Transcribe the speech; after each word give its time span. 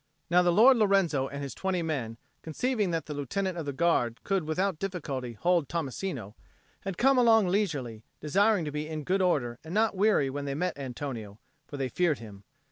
Now 0.31 0.41
the 0.41 0.51
Lord 0.51 0.77
Lorenzo 0.77 1.27
and 1.27 1.43
his 1.43 1.53
twenty 1.53 1.83
men, 1.83 2.17
conceiving 2.41 2.89
that 2.89 3.05
the 3.05 3.13
Lieutenant 3.13 3.55
of 3.55 3.67
the 3.67 3.71
Guard 3.71 4.23
could 4.23 4.45
without 4.45 4.79
difficulty 4.79 5.33
hold 5.33 5.69
Tommasino, 5.69 6.33
had 6.79 6.97
come 6.97 7.19
along 7.19 7.49
leisurely, 7.49 8.03
desiring 8.19 8.65
to 8.65 8.71
be 8.71 8.87
in 8.87 9.03
good 9.03 9.21
order 9.21 9.59
and 9.63 9.75
not 9.75 9.95
weary 9.95 10.31
when 10.31 10.45
they 10.45 10.55
met 10.55 10.75
Antonio; 10.75 11.37
for 11.67 11.77
they 11.77 11.87
feared 11.87 12.17
him. 12.17 12.43